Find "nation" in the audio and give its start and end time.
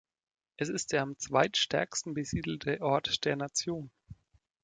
3.35-3.91